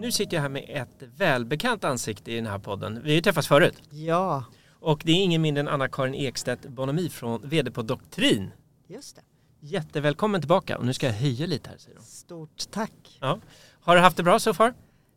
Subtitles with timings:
[0.00, 3.00] Nu sitter jag här med ett välbekant ansikte i den här podden.
[3.02, 3.82] Vi har ju träffats förut.
[3.90, 4.44] Ja,
[4.80, 8.50] Och det är ingen mindre än Anna-Karin Ekstedt Bonomi från VD på Doktrin.
[8.88, 9.22] just det.
[9.60, 11.98] Jättevälkommen tillbaka och nu ska jag höja lite här säger.
[12.00, 13.18] Stort tack.
[13.20, 13.40] Ja.
[13.80, 14.74] Har du haft det bra så far?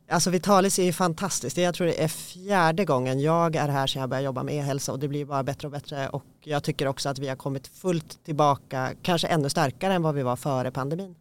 [0.09, 1.57] Alltså Vitalis är ju fantastiskt.
[1.57, 4.91] Jag tror det är fjärde gången jag är här sedan jag började jobba med e-hälsa
[4.91, 7.67] och det blir bara bättre och bättre och jag tycker också att vi har kommit
[7.67, 11.15] fullt tillbaka, kanske ännu starkare än vad vi var före pandemin.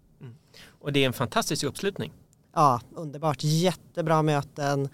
[0.66, 2.12] Och det är en fantastisk uppslutning.
[2.54, 3.38] Ja, underbart.
[3.44, 4.88] Jättebra möten.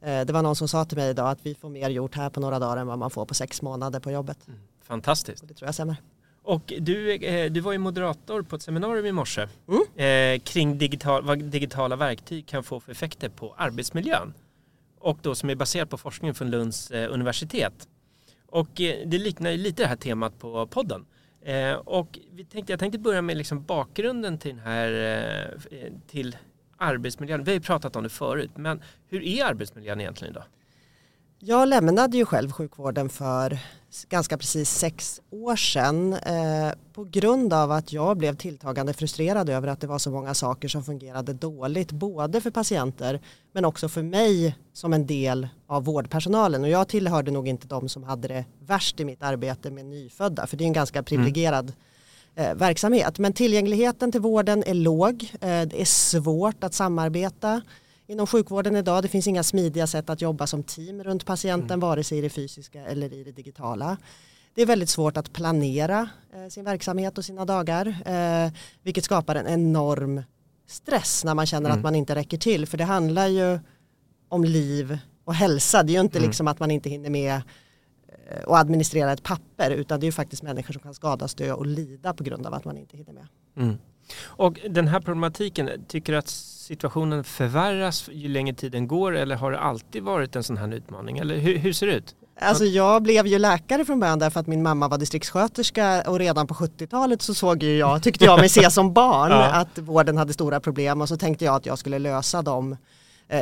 [0.00, 2.30] Eh, Det var någon som sa till mig idag att vi får mer gjort här
[2.30, 4.38] på några dagar än vad man får på sex månader på jobbet.
[4.82, 5.42] Fantastiskt.
[5.42, 5.96] Och det tror jag stämmer.
[6.42, 9.82] Och du, eh, du var ju moderator på ett seminarium i morse Mm.
[10.36, 14.34] eh, kring digital, vad digitala verktyg kan få för effekter på arbetsmiljön.
[14.98, 17.88] Och då som är baserat på forskning från Lunds universitet.
[18.46, 18.68] Och
[19.06, 21.04] det liknar ju lite det här temat på podden.
[21.84, 25.58] Och vi tänkte, jag tänkte börja med liksom bakgrunden till den här
[26.06, 26.36] till
[26.78, 27.44] arbetsmiljön.
[27.44, 30.44] Vi har ju pratat om det förut, men hur är arbetsmiljön egentligen idag?
[31.38, 33.58] Jag lämnade ju själv sjukvården för
[34.08, 39.68] ganska precis sex år sedan eh, på grund av att jag blev tilltagande frustrerad över
[39.68, 43.20] att det var så många saker som fungerade dåligt både för patienter
[43.52, 47.88] men också för mig som en del av vårdpersonalen och jag tillhörde nog inte de
[47.88, 51.68] som hade det värst i mitt arbete med nyfödda för det är en ganska privilegierad
[51.68, 51.74] eh,
[52.36, 57.62] verksamhet men tillgängligheten till vården är låg, eh, det är svårt att samarbeta
[58.06, 59.02] inom sjukvården idag.
[59.02, 62.30] Det finns inga smidiga sätt att jobba som team runt patienten, vare sig i det
[62.30, 63.96] fysiska eller i det digitala.
[64.54, 69.34] Det är väldigt svårt att planera eh, sin verksamhet och sina dagar, eh, vilket skapar
[69.34, 70.22] en enorm
[70.66, 72.66] stress när man känner att man inte räcker till.
[72.66, 73.58] För det handlar ju
[74.28, 75.82] om liv och hälsa.
[75.82, 77.42] Det är ju inte liksom att man inte hinner med eh,
[78.46, 81.66] och administrera ett papper utan det är ju faktiskt människor som kan skadas, dö och
[81.66, 83.26] lida på grund av att man inte hinner med.
[83.56, 83.78] Mm.
[84.24, 89.52] Och den här problematiken, tycker du att situationen förvärras ju längre tiden går eller har
[89.52, 91.18] det alltid varit en sån här utmaning?
[91.18, 92.14] Eller hur, hur ser det ut?
[92.40, 96.46] Alltså jag blev ju läkare från början därför att min mamma var distriktssköterska och redan
[96.46, 99.44] på 70-talet så såg ju jag, tyckte jag mig se som barn Ja.
[99.44, 102.78] att vården hade stora problem och så tänkte jag att jag skulle lösa dem eh,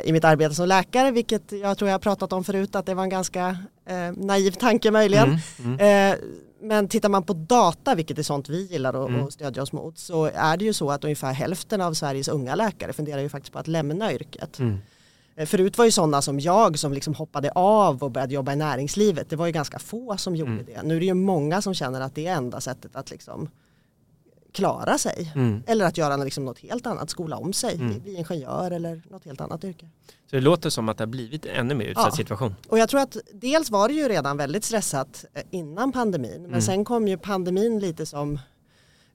[0.04, 2.94] i mitt arbete som läkare vilket jag tror jag har pratat om förut att det
[2.94, 5.38] var en ganska eh, naiv tanke möjligen.
[5.80, 6.16] Eh,
[6.60, 9.98] men tittar man på data, vilket är sånt vi gillar att att stödja oss mot,
[9.98, 13.52] så är det ju så att ungefär hälften av Sveriges unga läkare funderar ju faktiskt
[13.52, 14.60] på att lämna yrket.
[15.36, 18.56] Eh, Förut var ju sådana som jag som liksom hoppade av och började jobba i
[18.56, 20.82] näringslivet, det var ju ganska få som gjorde det.
[20.82, 23.48] Nu är det ju många som känner att det är enda sättet att liksom
[24.54, 25.32] klara sig.
[25.66, 29.40] Eller att göra liksom något helt annat, skola om sig, bli ingenjör eller något helt
[29.40, 29.88] annat yrke.
[30.30, 32.16] Så det låter som att det har blivit ännu mer utsatt Ja.
[32.16, 32.54] situation.
[32.68, 36.42] Och jag tror att dels var det ju redan väldigt stressat eh, innan pandemin.
[36.48, 38.38] Men sen kom ju pandemin lite som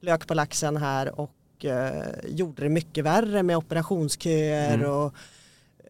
[0.02, 4.86] lök på laxen här och eh, gjorde det mycket värre med operationsköer.
[4.86, 5.14] Och,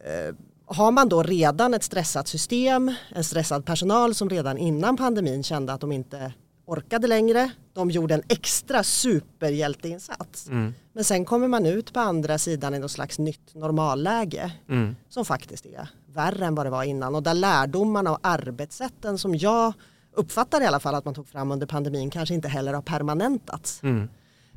[0.06, 5.44] eh, har man då redan ett stressat system, en stressad personal som redan innan pandemin
[5.44, 6.34] kände att de inte
[6.72, 7.52] orkade längre.
[7.74, 10.48] De gjorde en extra superhjälteinsats.
[10.94, 14.96] Men sen kommer man ut på andra sidan i något slags nytt normalläge Mm.
[15.10, 19.36] som faktiskt är värre än vad det var innan och där lärdomarna och arbetssätten som
[19.36, 19.74] jag
[20.14, 23.84] uppfattar i alla fall att man tog fram under pandemin kanske inte heller har permanentats.
[23.84, 24.10] Mm.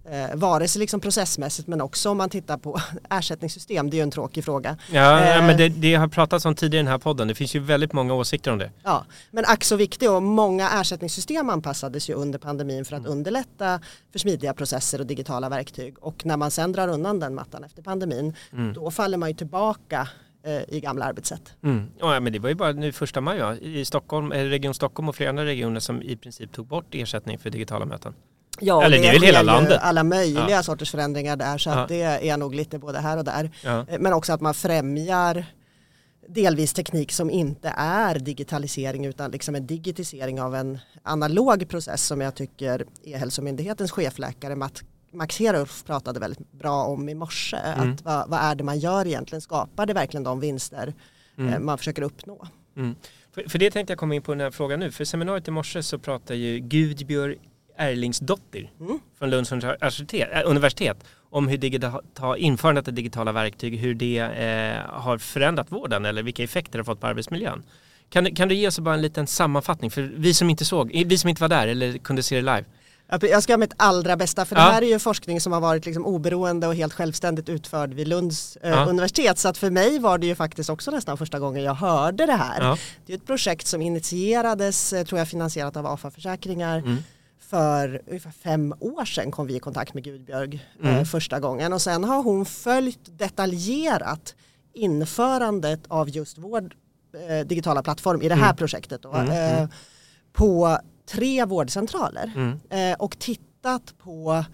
[0.05, 2.81] Eh, vare sig liksom processmässigt men också om man tittar på
[3.11, 4.77] ersättningssystem, det är ju en tråkig fråga.
[4.93, 7.29] Ja, Eh, men det, det har pratats om tidigare i den här podden.
[7.29, 8.71] Det finns ju väldigt många åsikter om det.
[8.83, 13.81] Ja, men ack så viktig och många ersättningssystem anpassades ju under pandemin för att underlätta
[14.13, 17.83] för smidiga processer och digitala verktyg och när man sen drar undan den mattan efter
[17.83, 18.35] pandemin
[18.75, 20.09] då faller man ju tillbaka
[20.47, 21.55] eh, i gamla arbetssätt.
[21.65, 21.91] Mm.
[21.99, 23.57] Ja, men det var ju bara nu första maj va?
[23.57, 27.39] i Stockholm, eh, Region Stockholm och flera andra regioner som i princip tog bort ersättning
[27.39, 28.15] för digitala möten.
[28.61, 29.79] Ja, Eller det är väl hela landet?
[29.83, 31.75] alla möjliga sorters förändringar där så Ja.
[31.75, 33.51] att det är nog lite både här och där.
[33.65, 33.87] Ja.
[33.89, 35.45] Eh, Men också att man främjar
[36.29, 42.21] delvis teknik som inte är digitalisering utan liksom en digitisering av en analog process som
[42.21, 44.83] jag tycker E-hälsomyndighetens chefläkare Matt
[45.15, 47.57] Max Herulf pratade väldigt bra om i morse.
[47.57, 47.93] Mm.
[47.93, 49.41] Att vad, vad är det man gör egentligen?
[49.41, 50.95] Skapar det verkligen de vinster
[51.39, 51.53] Mm.
[51.53, 52.47] eh, man försöker uppnå?
[52.77, 52.95] Mm.
[53.35, 54.91] För, för det tänkte jag komma in på den här frågan nu.
[54.91, 57.37] För seminariet i morse så pratade ju Gudbjörg
[57.77, 58.99] Erlingsdottir Mm.
[59.19, 60.97] från Lunds universitet, äh, universitet
[61.31, 66.43] om hur digita- införandet av digitala verktyg, hur det eh, har förändrat vården eller vilka
[66.43, 67.63] effekter det har fått på arbetsmiljön.
[68.11, 70.91] Kan, du- kan du ge oss bara en liten sammanfattning för vi som inte såg,
[71.07, 72.65] vi som inte var där eller kunde se det live?
[73.31, 74.65] Jag ska göra mitt allra bästa för Ja.
[74.67, 78.09] det här är ju forskning som har varit liksom oberoende och helt självständigt utförd vid
[78.09, 78.85] Lunds eh, Ja.
[78.87, 79.39] universitet.
[79.39, 82.33] Så att för mig var det ju faktiskt också nästan första gången jag hörde det
[82.33, 82.61] här.
[82.61, 82.77] Ja.
[83.07, 86.79] Det är ett projekt som initierades, eh, tror jag finansierat av AFA Försäkringar.
[86.79, 86.97] Mm.
[87.57, 90.97] För ungefär fem år sedan kom vi i kontakt med Gudbjörg Mm.
[90.97, 94.35] eh, första gången och sen har hon följt detaljerat
[94.73, 96.71] införandet av just vår
[97.29, 98.57] eh, digitala plattform i det här Mm.
[98.57, 99.03] projektet.
[99.03, 99.69] Då, Mm, eh, mm.
[100.33, 102.61] På tre vårdcentraler Mm.
[102.93, 104.45] eh, och tittat på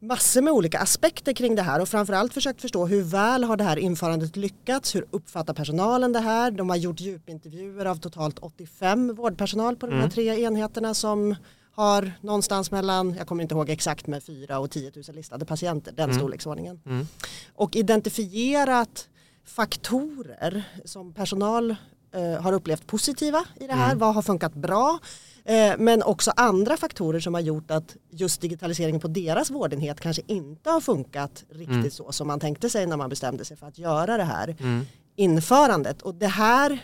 [0.00, 3.64] massor med olika aspekter kring det här och framförallt försökt förstå hur väl har det
[3.64, 6.50] här införandet lyckats, hur uppfattar personalen det här?
[6.50, 10.10] De har gjort djupintervjuer av totalt 85 vårdpersonal på de här Mm.
[10.10, 11.34] tre enheterna som
[11.76, 15.92] har någonstans mellan, jag kommer inte ihåg exakt, med 4 och 10 000 listade patienter,
[15.92, 16.16] den Mm.
[16.18, 16.80] storleksordningen.
[16.86, 17.06] Mm.
[17.54, 19.08] Och identifierat
[19.44, 21.76] faktorer som personal
[22.12, 23.98] eh, har upplevt positiva i det här, Mm.
[23.98, 24.98] vad har funkat bra?
[25.44, 30.22] Eh, men också andra faktorer som har gjort att just digitaliseringen på deras vårdenhet kanske
[30.26, 31.90] inte har funkat riktigt Mm.
[31.90, 34.86] så som man tänkte sig när man bestämde sig för att göra det här Mm.
[35.16, 36.02] införandet.
[36.02, 36.78] Och det här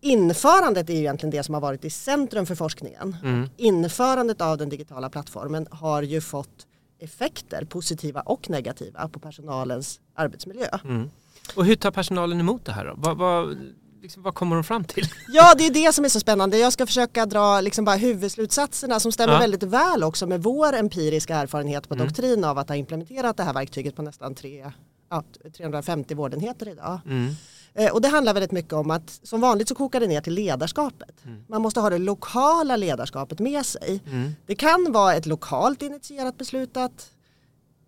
[0.00, 3.16] införandet är ju egentligen det som har varit i centrum för forskningen.
[3.22, 3.48] Mm.
[3.56, 6.66] Införandet av den digitala plattformen har ju fått
[6.98, 10.68] effekter, positiva och negativa, på personalens arbetsmiljö.
[10.84, 11.10] Mm.
[11.56, 12.94] Och hur tar personalen emot det här då?
[12.96, 13.56] Vad, vad,
[14.02, 15.04] liksom, vad kommer de fram till?
[15.28, 16.58] Ja, det är det som är så spännande.
[16.58, 19.38] Jag ska försöka dra liksom bara huvudslutsatserna som stämmer Ja.
[19.38, 22.06] väldigt väl också med vår empiriska erfarenhet på Mm.
[22.06, 24.72] doktrin av att ha implementerat det här verktyget på nästan tre,
[25.10, 25.24] ja,
[25.56, 27.00] 350 vårdenheter idag.
[27.06, 27.34] Mm.
[27.76, 30.34] Eh, Och det handlar väldigt mycket om att som vanligt så kokar det ner till
[30.34, 31.24] ledarskapet.
[31.24, 31.44] Mm.
[31.48, 34.00] Man måste ha det lokala ledarskapet med sig.
[34.06, 34.32] Mm.
[34.46, 37.10] Det kan vara ett lokalt initierat beslut att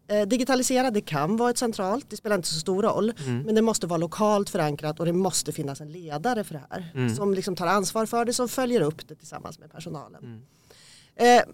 [0.08, 3.12] eh, digitalisera, det kan vara ett centralt, det spelar inte så stor roll.
[3.26, 3.42] Mm.
[3.42, 6.90] Men det måste vara lokalt förankrat och det måste finnas en ledare för det här.
[6.94, 7.16] Mm.
[7.16, 10.22] Som liksom tar ansvar för det, som följer upp det tillsammans med personalen.
[10.24, 11.38] Mm.
[11.38, 11.44] Eh,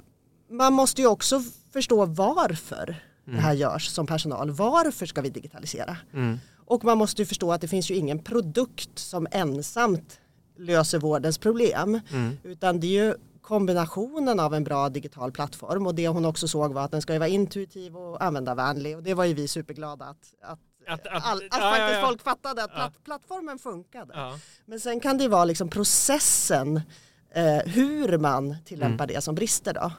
[0.50, 1.42] man måste ju också
[1.72, 4.50] förstå varför det här görs som personal.
[4.50, 5.96] Varför ska vi digitalisera?
[6.66, 10.20] Och man måste ju förstå att det finns ju ingen produkt som ensamt
[10.58, 12.00] löser vårdens problem.
[12.12, 12.36] Mm.
[12.42, 16.72] Utan det är ju kombinationen av en bra digital plattform och det hon också såg
[16.72, 20.04] var att den ska ju vara intuitiv och användarvänlig och det var ju vi superglada
[20.04, 20.58] att, att,
[20.88, 22.06] Att- att, all, att ja, faktiskt ja, ja.
[22.06, 24.14] folk fattade att platt, plattformen funkade.
[24.66, 26.80] Men sen kan det vara liksom processen
[27.34, 29.14] eh, hur man tillämpar Mm.
[29.14, 29.92] det som brister då.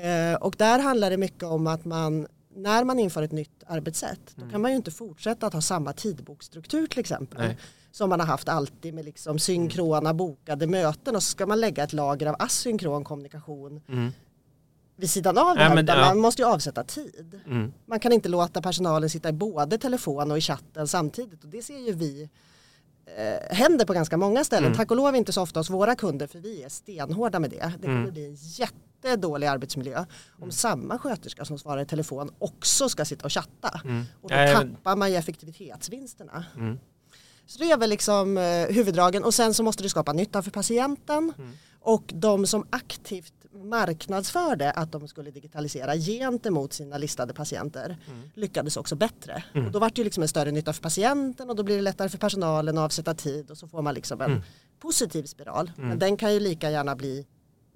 [0.00, 2.26] Eh, och där handlar det mycket om att man
[2.56, 5.92] när man inför ett nytt arbetssätt då kan man ju inte fortsätta att ha samma
[5.92, 7.38] tidboksstruktur till exempel.
[7.38, 7.58] Nej.
[7.90, 11.84] Som man har haft alltid med liksom synkrona bokade möten och så ska man lägga
[11.84, 14.12] ett lager av asynkron kommunikation Mm.
[14.96, 15.74] vid sidan av det här.
[15.74, 15.96] men- ja.
[15.96, 17.40] Man måste ju avsätta tid.
[17.46, 17.72] Mm.
[17.86, 21.62] Man kan inte låta personalen sitta i både telefon och i chatten samtidigt och det
[21.62, 22.28] ser ju vi
[23.16, 24.64] eh, händer på ganska många ställen.
[24.66, 24.76] Mm.
[24.76, 27.72] Tack och lov inte så ofta hos våra kunder för vi är stenhårda med det.
[27.80, 28.12] Det kommer Mm.
[28.12, 28.36] bli en
[29.10, 30.04] jättedålig arbetsmiljö
[30.40, 33.80] om samma sköterska som svarar i telefon också ska sitta och chatta.
[33.84, 34.04] Mm.
[34.22, 36.44] Och då tappar man ju effektivitetsvinsterna.
[36.56, 36.78] Mm.
[37.46, 40.50] Så det är väl liksom eh, huvuddragen och sen så måste det skapa nytta för
[40.50, 41.52] patienten Mm.
[41.80, 48.22] och de som aktivt marknadsförde att de skulle digitalisera gentemot sina listade patienter Mm.
[48.34, 49.44] lyckades också bättre.
[49.54, 49.66] Mm.
[49.66, 51.82] Och då var det ju liksom en större nytta för patienten och då blir det
[51.82, 54.42] lättare för personalen att avsätta tid och så får man liksom en Mm.
[54.80, 55.70] positiv spiral.
[55.76, 55.88] Mm.
[55.88, 57.26] Men den kan ju lika gärna bli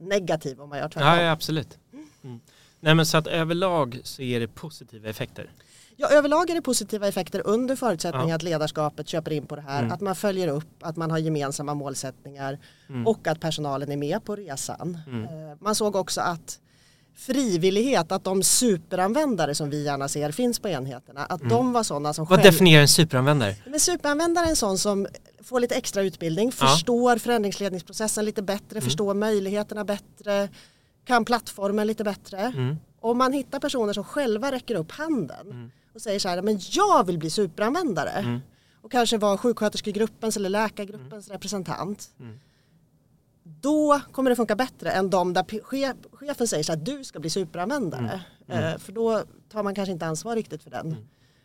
[0.00, 1.09] negativ om man gör tvärtom.
[1.09, 1.78] Ja, ja, absolut.
[2.25, 2.40] Mm.
[2.80, 5.50] Nej men så att överlag så är det positiva effekter.
[5.97, 8.35] Ja, överlag är det positiva effekter under förutsättning Ja.
[8.37, 9.92] att ledarskapet köper in på det här, Mm.
[9.92, 13.07] att man följer upp, att man har gemensamma målsättningar Mm.
[13.07, 14.99] och att personalen är med på resan.
[15.07, 15.25] Mm.
[15.25, 16.61] Eh, Man såg också att
[17.16, 22.12] frivillighet, att de superanvändare som vi gärna ser finns på enheterna, att de var sådana
[22.14, 22.30] som Mm.
[22.30, 22.52] Vad själv...
[22.52, 23.54] definierar en superanvändare?
[23.66, 25.06] Men superanvändare är en sån som
[25.42, 26.66] får lite extra utbildning, Ja.
[26.66, 28.82] förstår förändringsledningsprocessen lite bättre, Mm.
[28.84, 30.48] förstår möjligheterna bättre,
[31.04, 32.38] kan plattformen lite bättre.
[32.38, 32.76] Mm.
[33.00, 35.70] Om man hittar personer som själva räcker upp handen Mm.
[35.94, 38.40] och säger så här, men jag vill bli superanvändare Mm.
[38.82, 42.08] och kanske vara sjuksköterskegruppens eller läkargruppens representant.
[43.44, 43.56] Mm.
[43.61, 47.18] Då kommer det funka bättre än de där chef, chefen säger så här, du ska
[47.20, 48.20] bli superanvändare.
[48.49, 48.64] Mm.
[48.64, 50.97] Eh, för då tar man kanske inte ansvar riktigt för den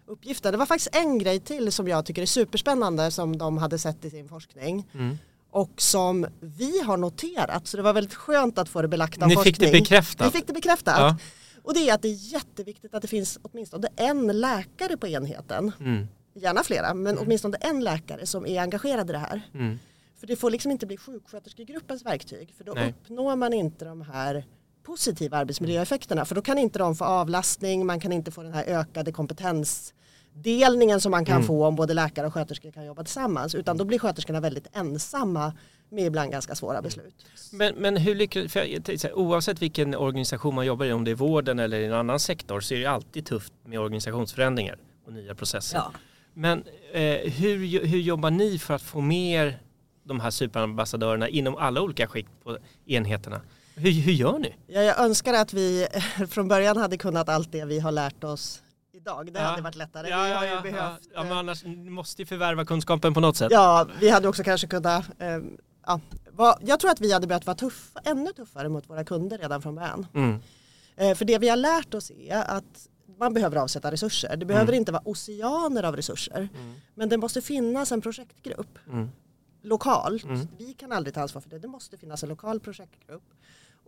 [0.07, 0.51] uppgiften.
[0.51, 4.05] Det var faktiskt en grej till som jag tycker är superspännande som de hade sett
[4.05, 5.17] i sin forskning Mm.
[5.51, 7.67] och som vi har noterat.
[7.67, 9.53] Så det var väldigt skönt att få det belagt av Ni forskning.
[9.55, 10.27] fick det bekräftat?
[10.27, 10.95] Vi fick det bekräftat.
[10.99, 11.17] Ja.
[11.63, 15.71] Och det är att det är jätteviktigt att det finns åtminstone en läkare på enheten.
[15.79, 16.07] Mm.
[16.33, 19.41] Gärna flera, men åtminstone en läkare som är engagerad i det här.
[20.15, 20.19] Mm.
[20.19, 22.89] För det får liksom inte bli sjuksköterskegruppens verktyg för då Nej.
[23.03, 24.45] uppnår man inte de här
[24.83, 28.63] positiva arbetsmiljöeffekterna för då kan inte de få avlastning, man kan inte få den här
[28.63, 31.47] ökade kompetensdelningen som man kan Mm.
[31.47, 35.53] få om både läkare och sköterskor kan jobba tillsammans utan då blir sköterskorna väldigt ensamma
[35.89, 37.25] med ibland ganska svåra beslut.
[37.51, 41.79] Men, men hur lyckas, oavsett vilken organisation man jobbar i, om det är vården eller
[41.79, 45.77] i en annan sektor, så är det alltid tufft med organisationsförändringar och nya processer.
[45.77, 45.91] Ja.
[46.33, 49.59] Men eh, hur, hur jobbar ni för att få mer
[50.05, 53.41] de här superambassadörerna inom alla olika skikt på enheterna?
[53.75, 54.55] Hur, hur gör ni?
[54.67, 55.87] Ja, jag önskar att vi
[56.29, 58.61] från början hade kunnat allt det vi har lärt oss
[58.93, 59.33] idag.
[59.33, 59.45] Det Ja.
[59.45, 60.09] hade varit lättare.
[60.09, 63.37] Ja, vi ja, ja, behövt, ja, men eh, annars måste ju förvärva kunskapen på något
[63.37, 63.51] sätt.
[63.51, 65.37] Ja, vi hade också kanske kunnat, eh,
[65.85, 65.99] ja,
[66.61, 69.75] jag tror att vi hade behövt vara tuffa, ännu tuffare mot våra kunder redan från
[69.75, 70.07] början.
[70.13, 70.39] Mm.
[70.95, 72.87] Eh, för det vi har lärt oss är att
[73.19, 74.37] man behöver avsätta resurser.
[74.37, 76.49] Det behöver inte vara oceaner av resurser.
[76.95, 79.09] Men det måste finnas en projektgrupp Mm.
[79.65, 80.23] Lokalt.
[80.23, 80.47] Mm.
[80.57, 81.59] Vi kan aldrig ta ansvar för det.
[81.59, 83.23] Det måste finnas en lokal projektgrupp.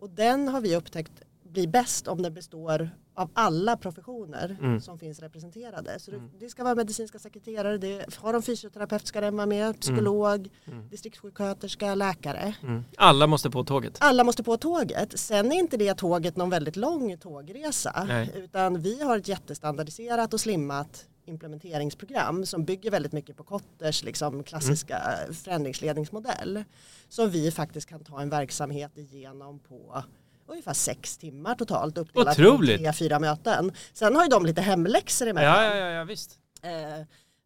[0.00, 4.80] Och den har vi upptäckt blir bäst om den består av alla professioner Mm.
[4.80, 5.98] som finns representerade.
[5.98, 9.80] Så det, det ska vara medicinska sekreterare, det, har de fysioterapeut ska den vara med,
[9.80, 10.88] psykolog, Mm.
[10.88, 12.54] distriktssjuksköterska, läkare.
[12.62, 12.84] Mm.
[12.96, 13.96] Alla måste på tåget.
[14.00, 15.18] Alla måste på tåget.
[15.18, 18.04] Sen är inte det tåget någon väldigt lång tågresa.
[18.08, 18.32] Nej.
[18.36, 24.42] Utan vi har ett jättestandardiserat och slimmat implementeringsprogram som bygger väldigt mycket på Kotters liksom,
[24.44, 25.34] klassiska Mm.
[25.34, 26.64] förändringsledningsmodell.
[27.08, 30.02] Som vi faktiskt kan ta en verksamhet igenom på
[30.46, 32.78] ungefär sex timmar totalt uppdelat på Otroligt.
[32.80, 33.72] tre, fyra möten.
[33.92, 35.64] Sen har ju de lite hemläxor emellan.
[35.64, 36.38] Ja, ja, ja, ja visst.
[36.62, 36.70] Eh,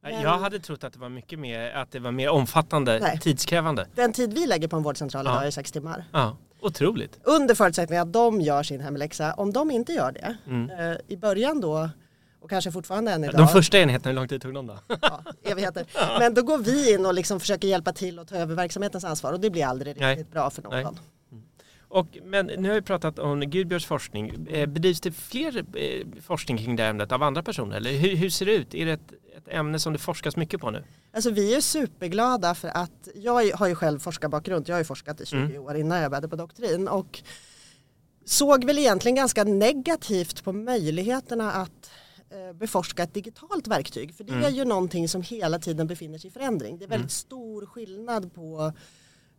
[0.05, 3.19] Men- Jag hade trott att det var mycket mer, att det var mer omfattande, Nej.
[3.21, 3.87] tidskrävande.
[3.95, 5.33] Den tid vi lägger på en vårdcentral Ja.
[5.33, 6.05] idag är sex timmar.
[6.13, 7.19] Ja, otroligt.
[7.23, 9.35] Under förutsättning att de gör sin hemläxa.
[9.35, 10.71] Om de inte gör det, Mm.
[10.71, 11.91] eh, i början då,
[12.43, 14.79] och kanske fortfarande än idag, De första enheterna, hur lång tid tog de då?
[15.03, 15.87] ja, evigheter.
[16.19, 19.33] Men då går vi in och liksom försöker hjälpa till och ta över verksamhetens ansvar
[19.33, 20.11] och det blir aldrig Nej.
[20.17, 20.73] riktigt bra för någon.
[20.73, 20.87] Nej.
[21.89, 24.47] Och, men nu har vi pratat om Gudbjörns forskning.
[24.51, 27.77] Eh, Bedrivs det fler eh, forskning kring det ämnet av andra personer?
[27.77, 28.75] Eller hur, hur ser det ut?
[28.75, 30.85] Är det ett, ett ämne som det forskas mycket på nu?
[31.13, 35.21] Alltså vi är superglada för att jag har ju själv forskarbakgrund, jag har ju forskat
[35.21, 35.63] i 20 Mm.
[35.63, 37.23] år innan jag började på doktrin och
[38.25, 41.91] såg väl egentligen ganska negativt på möjligheterna att
[42.55, 44.15] beforska ett digitalt verktyg.
[44.15, 44.45] För det Mm.
[44.45, 46.79] är ju någonting som hela tiden befinner sig i förändring.
[46.79, 48.73] Det är väldigt stor skillnad på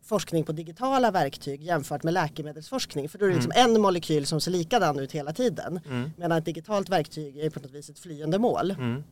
[0.05, 3.09] forskning på digitala verktyg jämfört med läkemedelsforskning.
[3.09, 5.79] För då är det liksom en molekyl som ser likadan ut hela tiden.
[5.89, 6.11] Mm.
[6.17, 8.71] Medan ett digitalt verktyg är på något vis ett flyende mål.
[8.71, 9.03] Mm.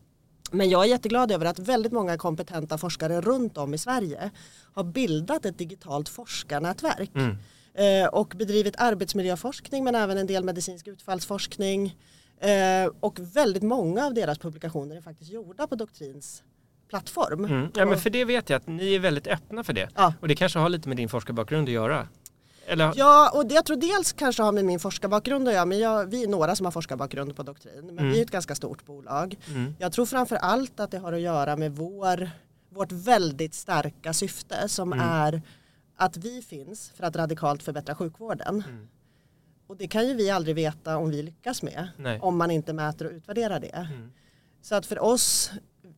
[0.51, 4.31] Men jag är jätteglad över att väldigt många kompetenta forskare runt om i Sverige
[4.73, 7.38] har bildat ett digitalt forskarnätverk Mm.
[7.73, 11.95] eh, och bedrivit arbetsmiljöforskning men även en del medicinsk utfallsforskning.
[12.41, 16.43] Eh, och väldigt många av deras publikationer är faktiskt gjorda på Doktrins
[16.89, 17.45] plattform.
[17.45, 17.67] Mm.
[17.75, 19.89] Ja, men för det vet jag att ni är väldigt öppna för det.
[19.95, 20.13] Ja.
[20.21, 22.07] Och det kanske har lite med din forskarbakgrund att göra.
[22.65, 22.93] Eller?
[22.95, 26.05] Ja, och det jag tror dels kanske har med min forskarbakgrund att göra, men jag,
[26.05, 28.12] vi är några som har forskarbakgrund på Doktrin, men Mm.
[28.12, 29.36] vi är ett ganska stort bolag.
[29.48, 29.75] Mm.
[29.79, 32.29] Jag tror framför allt att det har att göra med vår,
[32.69, 35.07] vårt väldigt starka syfte som Mm.
[35.10, 35.41] är
[35.95, 38.63] att vi finns för att radikalt förbättra sjukvården.
[39.72, 39.75] Mm.
[39.75, 42.20] Och det kan ju vi aldrig veta om vi lyckas med, Nej.
[42.20, 43.88] om man inte mäter och utvärderar det.
[43.94, 44.12] Mm.
[44.62, 45.51] Så att för oss,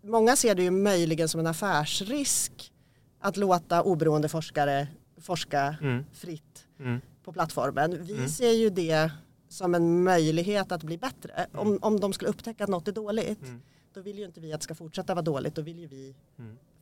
[0.03, 2.72] många ser det ju möjligen som en affärsrisk
[3.20, 4.88] att låta oberoende forskare
[5.22, 6.06] forska Mm.
[6.13, 7.01] fritt Mm.
[7.24, 8.03] på plattformen.
[8.06, 8.30] Vi Mm.
[8.30, 9.12] ser ju det
[9.50, 11.48] som en möjlighet att bli bättre.
[11.53, 13.62] Om, om de skulle upptäcka att något är dåligt, Mm.
[13.94, 16.15] då vill ju inte vi att det ska fortsätta vara dåligt, då vill ju vi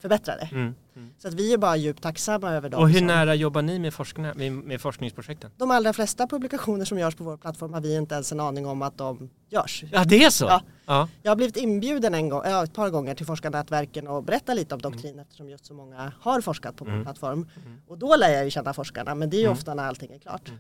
[0.06, 0.18] Mm.
[0.18, 0.50] förbättra det.
[0.56, 0.76] Mm.
[0.96, 1.10] Mm.
[1.18, 2.82] Så att vi är bara djupt tacksamma över dem.
[2.82, 5.52] Och hur som- nära jobbar ni med, forskarna, med, med forskningsprojekten?
[5.58, 8.66] De allra flesta publikationer som görs på vår plattform har vi inte ens en aning
[8.68, 9.84] om att de görs.
[9.92, 10.46] Ja, det är så?
[10.46, 10.62] Ja.
[10.86, 11.08] ja.
[11.24, 14.82] Jag har blivit inbjuden en gång, ett par gånger till forskarnätverken och berätta lite om
[14.82, 17.04] doktrin eftersom just så många har forskat på vår Mm.
[17.04, 17.48] plattform.
[17.88, 19.58] Och då lär jag ju känna forskarna, men det är ju Mm.
[19.58, 20.52] ofta när allting är klart.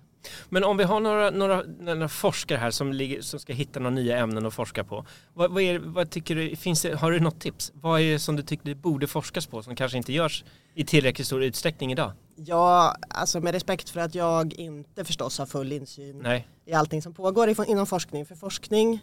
[0.50, 3.96] Men om vi har några, några, några forskare här som, ligger, som ska hitta några
[3.96, 5.06] nya ämnen att forska på.
[5.34, 7.72] Vad, vad, är, vad tycker du, finns det, har du något tips?
[7.76, 10.44] Vad är det som du tycker det borde forskas på som kanske inte görs
[10.76, 12.12] i tillräckligt stor utsträckning idag?
[12.36, 16.48] Ja, alltså med respekt för att jag inte förstås har full insyn Nej.
[16.66, 18.26] i allting som pågår inom forskning.
[18.26, 19.00] För forskning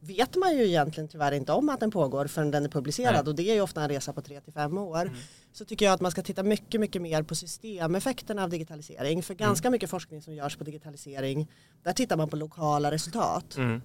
[0.00, 3.30] vet man ju egentligen tyvärr inte om att den pågår förrän den är publicerad Nej.
[3.30, 5.02] och det är ju ofta en resa på tre till fem år.
[5.02, 5.14] Mm.
[5.52, 9.22] Så tycker jag att man ska titta mycket, mycket mer på systemeffekterna av digitalisering.
[9.22, 11.46] För ganska mycket forskning som görs på digitalisering,
[11.82, 13.56] där tittar man på lokala resultat.
[13.56, 13.82] Mm.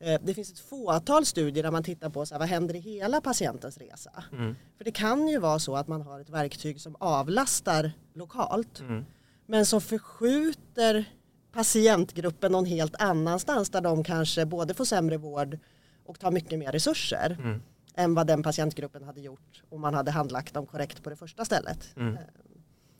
[0.00, 2.78] Eh, Det finns ett fåtal studier där man tittar på så här, vad händer i
[2.78, 4.24] hela patientens resa.
[4.32, 4.56] Mm.
[4.76, 9.04] För det kan ju vara så att man har ett verktyg som avlastar lokalt Mm.
[9.46, 11.04] men som förskjuter
[11.52, 15.58] patientgruppen någon helt annanstans där de kanske både får sämre vård
[16.06, 17.62] och tar mycket mer resurser Mm.
[17.94, 21.44] än vad den patientgruppen hade gjort om man hade handlagt dem korrekt på det första
[21.44, 21.92] stället.
[21.96, 22.14] Mm.
[22.14, 22.20] Eh,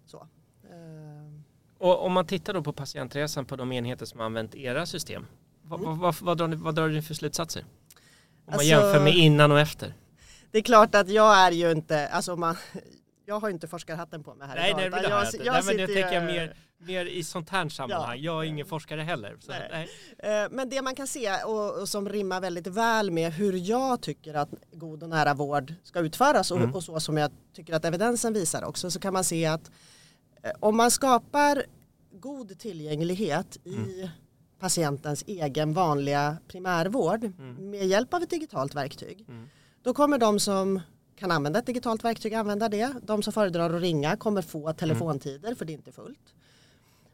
[0.06, 0.16] Så.
[0.64, 1.40] Eh,
[1.78, 5.26] Och om man tittar då på patientresan på de enheter som har använt era system,
[5.70, 7.60] vad, vad, vad, vad, drar, ni, vad drar ni för slutsatser?
[7.62, 7.66] Om
[8.46, 9.94] man Alltså- jämför med innan och efter.
[10.50, 12.56] Det är klart att jag är ju inte, alltså man,
[13.26, 14.80] jag har ju inte forskarhatten på mig här Nej, idag.
[14.80, 15.36] nej, det jag jag, inte.
[15.44, 18.18] jag Nej, men ju- tänker jag mer, mer i sånt här sammanhang.
[18.18, 18.32] Ja.
[18.32, 19.36] Jag är ingen forskare heller.
[19.40, 19.88] Så, Nej.
[20.18, 20.42] nej.
[20.42, 24.00] Eh, Men det man kan se och, och som rimmar väldigt väl med hur jag
[24.00, 26.74] tycker att god och nära vård ska utföras och, Mm.
[26.74, 29.70] och så som jag tycker att evidensen visar också så kan man se att
[30.42, 31.62] eh, om man skapar
[32.12, 34.08] god tillgänglighet i Mm.
[34.60, 37.70] Patientens egen vanliga primärvård Mm.
[37.70, 39.48] med hjälp av ett digitalt verktyg Mm.
[39.82, 40.80] då kommer de som
[41.16, 42.92] kan använda ett digitalt verktyg använda det.
[43.02, 46.34] De som föredrar att ringa kommer få telefontider för det är inte fullt.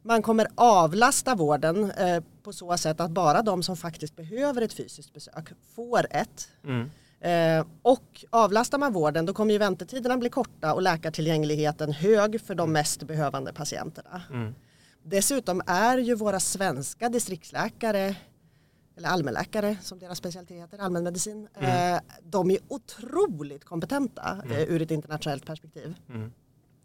[0.02, 4.72] Man kommer avlasta vården eh, på så sätt att bara de som faktiskt behöver ett
[4.72, 6.48] fysiskt besök får ett.
[6.64, 6.90] Mm.
[7.20, 12.54] Eh, och avlastar man vården då kommer ju väntetiderna bli korta och läkartillgängligheten hög för
[12.54, 14.22] de mest behövande patienterna.
[15.06, 15.16] Mm.
[15.16, 18.16] Dessutom är ju våra svenska distriktsläkare
[18.96, 21.48] eller allmänläkare som deras specialitet heter, allmänmedicin.
[21.60, 25.94] Eh, de är otroligt kompetenta eh, ur ett internationellt perspektiv.
[26.08, 26.32] Mm.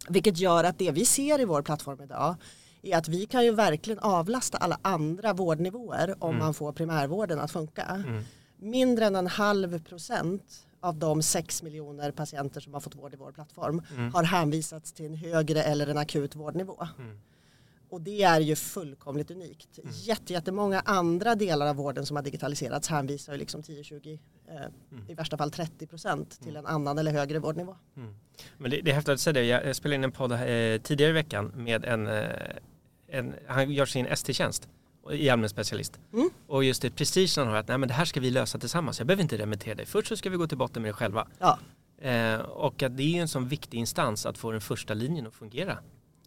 [0.09, 2.35] Vilket gör att det vi ser i vår plattform idag
[2.81, 7.51] är att vi kan ju verkligen avlasta alla andra vårdnivåer om man får primärvården att
[7.51, 7.83] funka.
[7.83, 8.23] Mm.
[8.57, 13.17] Mindre än en halv procent av de sex miljoner patienter som har fått vård i
[13.17, 14.13] vår plattform Mm.
[14.13, 16.87] har hänvisats till en högre eller en akut vårdnivå.
[17.91, 19.79] Och det är ju fullkomligt unikt.
[19.79, 19.91] Mm.
[19.95, 25.03] Jätte, jättemånga andra delar av vården som har digitaliserats hänvisar ju liksom 10-20, eh, Mm.
[25.09, 27.75] i värsta fall 30 procent till en annan eller högre vårdnivå.
[28.57, 29.43] Men det, det är häftigt att säga det.
[29.43, 30.37] Jag spelade in en podd eh,
[30.81, 32.29] tidigare i veckan med en, eh,
[33.07, 34.69] en han gör sin ST-tjänst
[35.11, 35.99] i allmän specialist.
[36.13, 36.29] Mm.
[36.47, 38.99] Och just det prestigen har att nej men det här ska vi lösa tillsammans.
[38.99, 39.85] Jag behöver inte remittera dig.
[39.85, 41.27] Först så ska vi gå till botten med det själva.
[41.39, 41.59] Ja.
[42.01, 45.33] Eh, och att det är en sån viktig instans att få den första linjen att
[45.33, 45.77] fungera.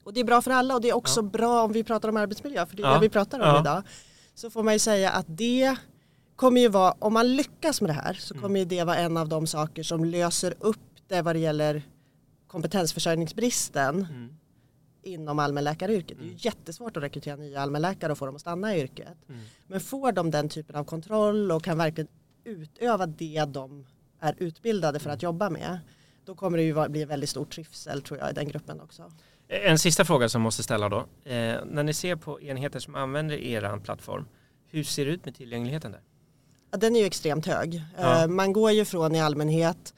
[0.04, 1.22] Och det är bra för alla och det är också Ja.
[1.22, 2.94] bra om vi pratar om arbetsmiljö för det är Ja.
[2.94, 3.60] det vi pratar om Ja.
[3.60, 3.82] idag.
[4.34, 5.76] Så får man ju säga att det
[6.36, 8.16] kommer ju vara, om man lyckas med det här Mm.
[8.20, 11.38] så kommer ju det vara en av de saker som löser upp det vad det
[11.38, 11.82] gäller
[12.46, 14.36] kompetensförsörjningsbristen Mm.
[15.02, 16.18] inom allmänläkaryrket.
[16.18, 19.16] Det är ju jättesvårt att rekrytera nya allmänläkare och få dem att stanna i yrket.
[19.28, 19.40] Mm.
[19.66, 22.08] Men får de den typen av kontroll och kan verkligen
[22.44, 23.86] utöva det de
[24.20, 25.78] är utbildade för att jobba med
[26.24, 29.12] då kommer det ju bli en väldigt stor trivsel tror jag i den gruppen också.
[29.48, 30.96] En sista fråga som måste ställa då.
[31.24, 31.34] Eh,
[31.66, 34.26] när ni ser på enheter som använder er plattform,
[34.70, 36.00] hur ser det ut med tillgängligheten där?
[36.70, 37.82] Ja, den är ju extremt hög.
[37.98, 38.22] Ja.
[38.22, 39.94] Eh, Man går ju från i allmänhet,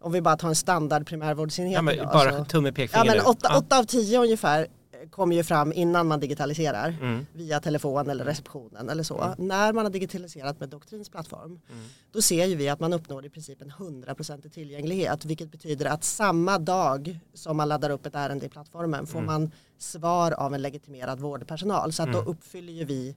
[0.00, 3.04] om vi bara tar en standard primärvårdsenhet Ja, men idag, bara så- tumme ja, pekfinger
[3.06, 3.22] men nu.
[3.22, 3.58] åtta, Ja.
[3.58, 4.66] åtta av tio ungefär eh,
[5.10, 7.26] kommer ju fram innan man digitaliserar Mm.
[7.32, 9.34] via telefon eller receptionen eller så.
[9.38, 11.84] När man har digitaliserat med Doktrins plattform Mm.
[12.12, 16.04] då ser ju vi att man uppnår i princip en 100% tillgänglighet vilket betyder att
[16.04, 19.26] samma dag som man laddar upp ett ärende i plattformen får Mm.
[19.32, 22.24] man svar av en legitimerad vårdpersonal så att Mm.
[22.24, 23.16] då uppfyller ju vi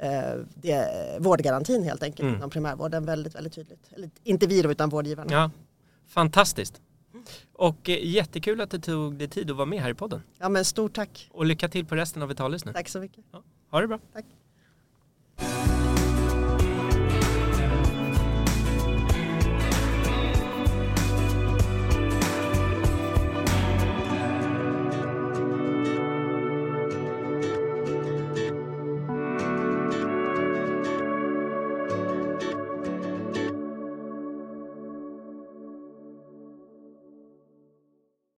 [0.00, 2.34] eh, det, vårdgarantin helt enkelt Mm.
[2.34, 3.90] inom primärvården väldigt, väldigt tydligt.
[3.92, 5.32] Eller, inte vi då utan vårdgivarna.
[5.32, 5.50] Ja,
[6.06, 6.80] fantastiskt.
[7.52, 10.22] Och eh, jättekul att du tog dig tid att vara med här i podden.
[10.38, 11.28] Ja men stort tack.
[11.32, 12.72] Och lycka till på resten av Vitalis nu.
[12.72, 13.24] Tack så mycket.
[13.70, 13.98] Ha det bra.
[14.12, 14.24] Tack.